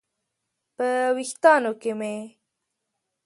په 0.75 0.87
ویښتانو 1.15 1.71
کې 1.81 1.91
مې 1.99 2.15